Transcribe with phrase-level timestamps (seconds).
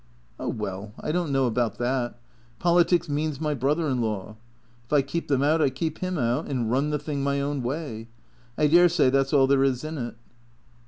[0.39, 2.17] "Oh, well, I don't know about that.
[2.57, 4.35] Politics means my brother in law.
[4.83, 7.61] If I keep them out I keep him out, and run the thing my own
[7.61, 8.07] way.
[8.57, 10.15] I dare say that 's all there is in it."